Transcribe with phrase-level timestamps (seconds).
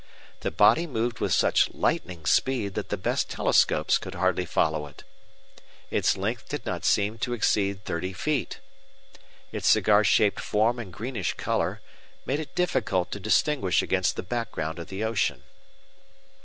[0.39, 5.03] The body moved with such lightning speed that the best telescopes could hardly follow it.
[5.91, 8.61] Its length did not seem to exceed thirty feet.
[9.51, 11.81] Its cigar shaped form and greenish color,
[12.25, 15.43] made it difficult to distinguish against the background of the ocean.